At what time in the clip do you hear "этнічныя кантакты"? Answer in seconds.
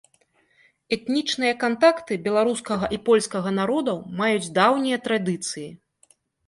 0.97-2.13